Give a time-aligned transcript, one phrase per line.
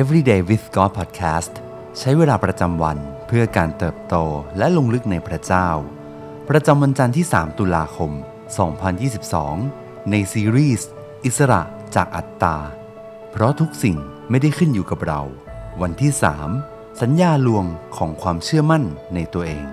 [0.00, 1.52] Everyday with God Podcast
[1.98, 4.16] ใช้เวลาประจำวันเพื่อการเติบโต
[4.58, 5.68] และลงลึกในพระเจ้า
[6.48, 8.10] ประจำวันจันทร์ที่ 3 ตุลาคม
[9.30, 10.90] 2022 ในซีรีส์
[11.24, 11.60] อิสระ
[11.94, 12.56] จากอัตตา
[13.30, 13.96] เพราะทุกสิ่ง
[14.30, 15.22] ไม่ได้ขึ้นอยู่กับเรา
[15.82, 16.12] วันที่
[16.54, 17.64] 3 สัญญาลวง
[17.96, 18.84] ของความเชื่อมั่น
[19.14, 19.66] ในตัวเอง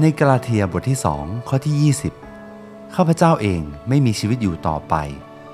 [0.00, 2.27] ในกาลาเทียบทที่ 2 ข้อที่ 20
[2.96, 4.94] ข้าพเจ้าเองไม่มีชีวิตอยู่ต่อไป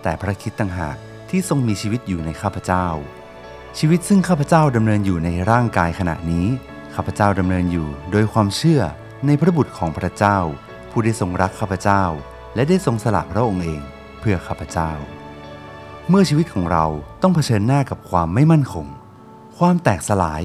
[0.02, 0.96] แต่พระคิดต่างหาก
[1.30, 2.86] ที่ทรงมีชีวิตอยู่ในข้าพเจ้า
[3.78, 6.46] ชีวิตซึ่งข้าพเจ้าดำเนินอยู่ในร่างกายขณะนี้
[6.94, 8.82] ข้าพเจ้าดำเนินอยู่โดยความเชื่อ
[9.26, 10.38] ในพระบุตรของพระเจ้า
[10.90, 12.02] ผู้ได้ทรงรักข้าพเจ้า
[12.54, 13.80] และได้ทรงสละพระองค์เอง
[14.20, 14.90] เพื่อข้าพเจ้า
[16.08, 16.86] เมื่อชีวิตของเรา
[17.22, 18.86] ต้องเผชิญหน้ากับความไม่มั่นคง
[19.58, 20.42] ความแตกสลาย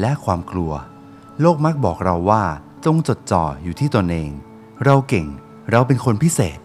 [0.00, 0.72] และความกลัว
[1.40, 2.44] โลกมักบอกเราว่า
[2.84, 4.30] จงจดจ่ออยู่ที่ตนเอง
[4.84, 5.26] เราเก่ง
[5.70, 6.58] เราเป็นคนพิเศษ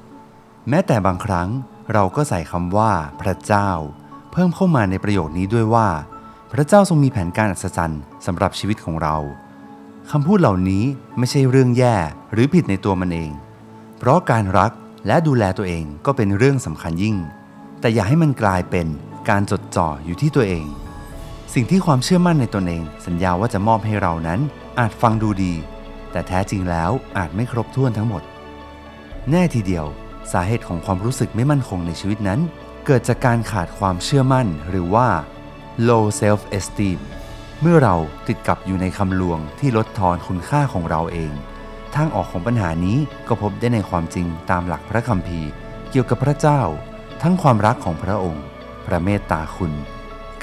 [0.69, 1.49] แม้แต่บางครั้ง
[1.93, 3.69] เราก็ใส่คำว่า พระเจ้า
[4.31, 5.87] เพิ่มเข้ามาในประโยคนี้ด้วยว่า
[6.51, 9.15] พระเจ้าทรงมีแผนการอัศจรรย์สำหรับชีวิตของเรา
[10.11, 10.83] คำพูดเหล่านี้
[11.17, 11.95] ไม่ใช่เรื่องแย่
[12.33, 13.31] หรือผิดในตัวมันเอง
[13.97, 14.71] เพราะการรัก
[15.07, 17.17] และดูแลตัวเองก็เป็นเรื่องสำคัญยิ่ง
[17.79, 18.87] แต่อย่าให้มันกลายเป็น
[19.29, 20.65] การจดจ่ออยู่ที่ตัวเอง
[21.53, 24.39] สิ่งที่ความเชื่อมั่นในตนเอง สัญญาว่าจะมอบให้เรานั้น
[24.79, 25.53] อาจฟังดูดี
[26.11, 28.23] แต่แท้จริงแล้วอาจไม่ครบถ้วนทั้งหมด
[29.31, 29.85] แน่ทีเดียว
[30.31, 32.39] สาเหตุของความรู้สึกไม่มั่นคงในชีวิตนั้น
[32.85, 35.07] เกิดจากการขาดความเชื่อมั่นหรือว่า
[35.87, 36.99] low self esteem
[37.61, 37.95] เมื่อเรา
[38.27, 41.31] ติดกับอยู่ในคำลวงที่ลดทอนคุณค่าของเราเอง
[41.95, 42.97] ทางออกของปัญหานี้
[43.27, 45.49] ก็พบได้ในความจริงตามหลักพระคัมภีร์
[45.89, 46.61] เกี่ยวกับพระเจ้า
[47.21, 48.45] ทั้งความรักของพระองค์
[48.85, 49.73] พระเมตตาคุณ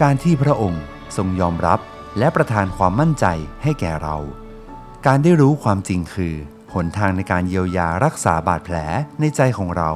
[0.00, 0.82] การที่พระองค์
[1.16, 1.80] ทรงยอมรับ
[2.18, 3.26] และประทานความมั่นใจ
[3.62, 4.16] ให้แก่เรา
[5.06, 6.36] การได้รู้ความจริงคือ
[6.74, 8.76] หนทางในการเยียวยารักษาบาดแผล
[9.20, 9.92] ในใจของเรา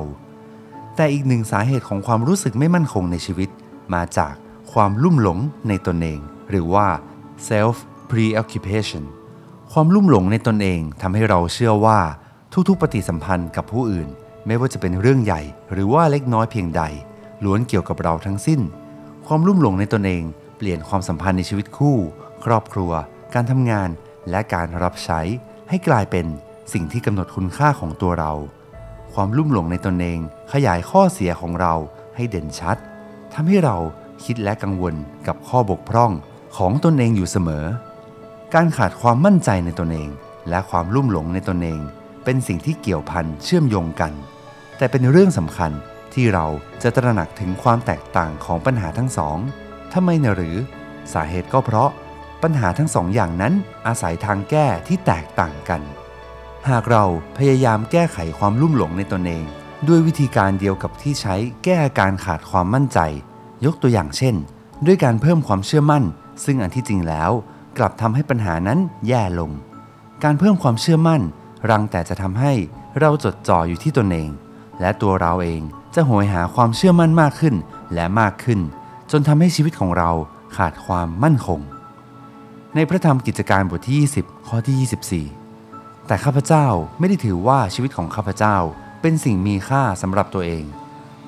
[0.96, 3.50] แต่อีกหนึ่งสาเหตุของความรู้สึกไม่มั่นคงในชีวิต
[3.94, 4.34] มาจาก
[4.72, 6.86] ความลุ่มหลงในตนเอง หรือว่า
[7.48, 7.76] self
[8.10, 9.05] preoccupation
[9.72, 12.00] ความลุ่มหลงในตนเองทำให้เราเชื่อว่า
[12.68, 14.08] ทุกๆ ปฏิสัมพันธ์กับผู้อื่น
[14.46, 16.83] ไม่ว่าจะเป็นเรื่องใหญ่ หรือว่าเล็กน้อยเพียงใด
[17.44, 18.61] ล้วนเกี่ยวกับเราทั้งสิ้น
[19.27, 20.22] ความลุ่มหลงในตนเอง
[20.56, 21.96] เปลี่ยนความสัมพันธ์ในชีวิตคู่
[22.44, 22.92] ครอบครัว
[23.34, 23.88] การทำงาน
[24.30, 25.20] และการรับใช้
[25.68, 26.27] ให้กลายเป็น
[26.73, 28.33] สิ่งที่กำหนดคุณค่าของตัวเรา
[29.14, 30.18] ความลุ่มหลงในตนเอง
[30.52, 31.74] ขยายข้อเสียของเรา
[32.17, 32.77] ให้เด่นชัด
[33.33, 33.77] ทำให้เรา
[34.24, 34.95] คิดและกังวล
[35.27, 36.12] กับข้อบกพร่อง
[36.56, 37.64] ของตนเองอยู่เสมอ
[38.55, 40.08] การขาดความมั่นใจในตนเอง
[40.48, 41.80] และความลุ่มหลงในตนเอง
[42.24, 44.12] เป็นสิ่งที่เกี่ยวพันเชื่อมโยงกัน
[44.77, 45.70] แต่เป็นเรื่องสำคัญ
[46.14, 46.46] ที่เรา
[46.83, 49.39] จะตระหนักถึงความแตกต่างของปัญหาทั้งสอง
[49.92, 50.56] ทำไมนะหรือ
[51.12, 51.90] สาเหตุก็เพราะ
[52.42, 53.55] ปัญหาทั้งสองอย่างนั้น
[53.86, 55.83] อาศัยทางแก้ที่แตกต่างกัน
[56.67, 57.05] หากเรา
[57.39, 59.45] พยายามแก้ไขความลุ่มหลงในตนเอง
[59.89, 62.98] ด้วยวิธีการเดียวกับที่ใช้แก้อาการขาดความมั่นใจ
[63.64, 64.35] ยกตัวอย่างเช่น
[64.86, 66.05] ด้วยการเพิ่มความเชื่อมั่น
[66.45, 67.30] ซึ่งอันที่จริงแล้ว
[67.79, 69.51] กลับทำให้ปัญหานั้นแย่ลง
[70.24, 71.23] การเพิ่มความเชื่อมั่น
[71.70, 72.52] รังแต่จะทำให้
[73.01, 74.30] เราจดจ่ออยู่ที่ตนเอง
[74.80, 75.63] และตัวเราเอง
[75.95, 77.55] จะโหยหาความเชื่อมั่นมากขึ้น
[77.95, 78.61] และมากขึ้น
[79.11, 80.11] จนทำให้ชีวิตของเรา
[80.57, 81.61] ขาดความมั่นคง
[82.74, 85.48] ในพระธรรมกิจการบทที่ 20 ข้อที่ 24
[86.11, 86.67] แต่ข้าพเจ้า
[86.98, 88.57] ไม่ได้ถือว่าชีวิตของข้าพเจ้า
[89.02, 90.64] เป็นสิ่งมีค่าสำหรับตัวเอง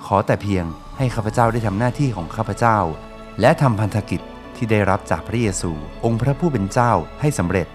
[0.04, 0.64] ขอแต่เพียง
[0.96, 2.78] ให้ข้าพเจ้าได้ทำหน้าที่ของข้าพเจ้า
[3.40, 4.20] และทำพันธกิจ
[4.56, 5.70] ที่ได้รับจากพระเยซู
[6.04, 7.66] องค์พระผู้เป็นเจ้าให้สำเร็จ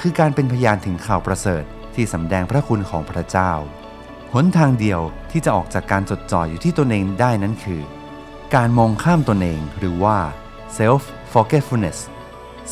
[0.00, 3.52] คือการเป็นพยานถึงข่าวประเสริฐที่สำแดงพระคุณของพระเจ้า
[4.32, 5.00] หนทางเดียว
[5.30, 7.82] ที่จะออกจากการจดจ่ออยู่ที่ตนเองได้นั้นคือ
[8.54, 10.18] การมองข้ามตนเองหรือว่า
[10.76, 11.02] self
[11.32, 11.98] forgetfulness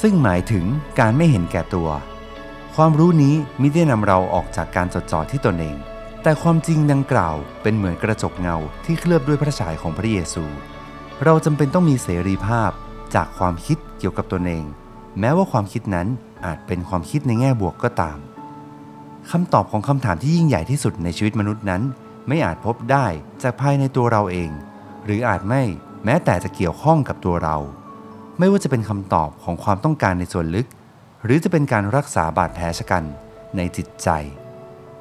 [0.00, 0.64] ซึ่งหมายถึง
[1.00, 1.90] การไม่เห็นแก่ตัว
[2.76, 5.76] ความรู้นี้มิได้นำเราออกจากการจดจ่อที่ตนเอง
[6.22, 10.44] แต่ความจริงดังกล่าวเป็นเหมือนกระจกเงาที่เคลือบด้วยพระฉายของพระเยซู
[11.24, 12.70] เราจำเป็นต้องมีเสรีภาพ
[13.14, 14.64] จากความคิดเกี่ยวกับตนเอง
[15.20, 16.08] แม้ว่าความคิดนั้น
[16.44, 18.18] อาจเป็นความคิดในแง่บวกก็ตาม
[19.30, 21.82] คำตอบของคำถามที่ยิ่งใหญ่ที่สุดในชีวิตมนุษย์นั้น
[22.28, 23.06] ไม่อาจพบได้
[23.42, 24.50] จากภายในตัวเราเอง
[25.04, 25.62] หรืออาจไม่
[26.04, 27.56] แม้แต่จะเกี่ยวข้องกับตัวเรา
[28.38, 30.66] ไม่ว่าจะเป็นคำตอบของความต้องการในส่วนลึก
[31.24, 33.04] หรือจะเป็นการรักษาบาดแผลชะกัน
[33.56, 34.08] ในจิตใจ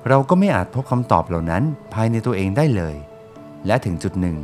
[0.07, 1.63] เราก็ไม่อาจพบคำตอบเหล่านั้น
[1.93, 2.95] ภายในตัวเองได้เลย
[3.67, 4.37] และถึงจุดหนึ่ง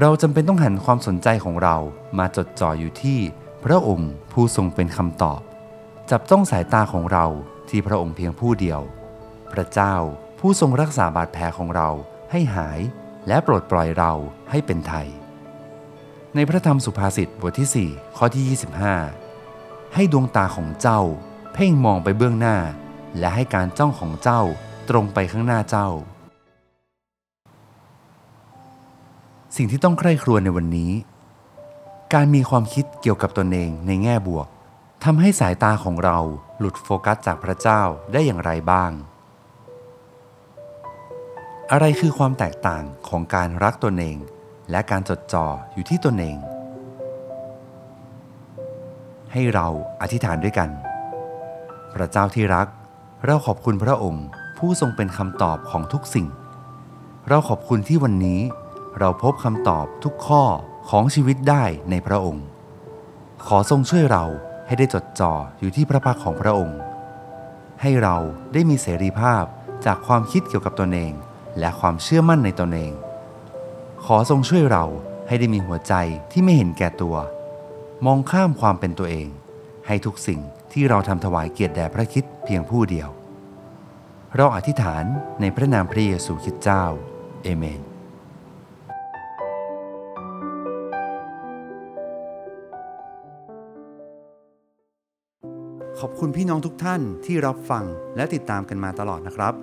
[0.00, 1.76] เราจำเป็นต้องหันความสนใจของเรา
[2.18, 3.18] มาจดจ่ออยู่ที่
[3.64, 5.40] พระองค์ผู้ทรงเป็นคำตอบ
[6.10, 7.26] จับต้องสายตาของเรา
[7.68, 8.80] ที่พระองค์เพียงผู้เดียว
[9.52, 9.94] พระเจ้า
[10.40, 11.88] ผู้ทรงรักษาบาดแผลของเรา
[12.30, 12.80] ให้หาย
[13.28, 14.12] และโปรดปล่อยเรา
[14.50, 15.08] ให้เป็นไทย
[16.34, 19.21] ในพระธรรมสุภาษิตบทที่ 4 ข้อที่ 25
[19.94, 21.00] ให้ดวงตาของเจ้า
[21.52, 22.56] เพ่งมองไปเบื้องหน้า
[23.18, 24.40] และให้การจ้องของเจ้า
[24.88, 25.88] ตรงไปข้างหน้าเจ้า
[29.56, 30.92] สิ่งที่ต้องใคร่ครวญในวันนี้
[32.14, 34.48] การมีความคิดเกี่ยวกับตนเองในแง่บวก
[35.04, 36.18] ทำให้สายตาของเรา
[36.58, 38.90] หลุดโฟกัสจากพระเจ้าได้อย่างไรบ้าง
[41.72, 44.16] อะไรคือความแตกต่างของการรักตนเอง
[44.70, 46.38] และการจดจ่ออยู่ที่ตนเอง
[49.32, 49.68] ให้เรา
[50.02, 50.70] อธิษฐานด้วยกัน
[51.94, 52.66] พระเจ้าที่รัก
[53.24, 54.26] เราขอบคุณพระองค์
[54.58, 56.26] ผู้ทรงเป็นคำตอบของทุกสิ่ง
[57.28, 58.40] เราขอบคุณที่วันนี้
[58.98, 60.42] เราพบคำตอบทุกข้อ
[60.90, 62.44] ของชีวิตได้ในพระองค์
[63.46, 64.24] ขอทรงช่วยเรา
[64.66, 66.78] ให้ได้จดจ่ออยู่ที่พระพักของพระองค์
[67.80, 68.16] ให้เรา
[68.52, 69.44] ได้มีเสรีภาพ
[69.84, 71.12] จากความคิดเกี่ยวกับตนเอง
[71.58, 72.92] และความเชื่อมั่นในตนเอง
[74.04, 74.84] ขอทรงช่วยเรา
[75.28, 75.94] ให้ได้มีหัวใจ
[76.32, 77.16] ที่ไม่เห็นแก่ตัว
[78.06, 79.28] มองข้ามความเป็นตัวเอง
[79.86, 80.40] ให้ทุกสิ่ง
[80.72, 83.08] ที่เราทำถวายเกียรติแด่พระคิดเพียงผู้เดียว
[84.36, 85.04] เราอธิษฐาน
[85.40, 86.84] ในพระนามพระเยซูคริสต์เจ้า
[87.42, 87.80] เอเมน
[95.98, 97.84] ขอบคุณพี่น้องทุกท่านที่รับฟัง
[98.16, 99.54] และติดตามกันมาตลอดนะครับ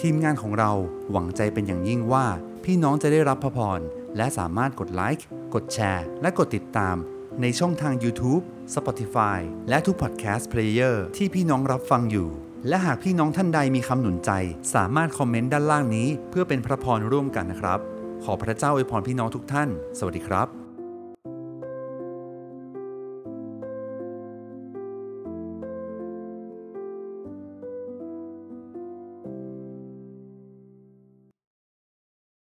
[0.00, 0.72] ทีมงานของเรา
[1.10, 2.26] หวังใจเป็นอย่างยิ่งว่า
[2.64, 3.80] พี่น้องจะได้รับพระพร
[4.16, 6.96] และสามารถกดไลค์กดแชร์ และกดติดตาม
[7.40, 8.42] ในช่องทาง YouTube,
[8.74, 9.38] Spotify
[9.68, 12.28] และทุก Podcast Player ที่พี่น้องรับฟังอยู่
[12.68, 14.30] และหากพี่น้องท่านใดมีคำหนุนใจ
[14.74, 17.80] สามารถคอมเมนต์ด้านล่างนี้ เพื่อเป็นพระพรร่วมกันนะครับ
[18.24, 19.68] ขอพระเจ้าอวยพรพี่น้องทุกท่าน
[19.98, 20.61] สวัสดีครับ